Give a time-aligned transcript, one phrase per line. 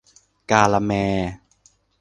[0.51, 1.31] กาละแมร์